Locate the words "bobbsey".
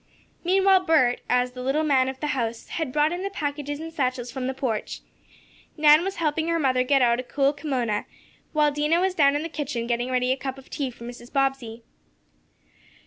11.31-11.83